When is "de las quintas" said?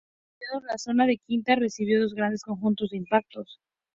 1.05-1.59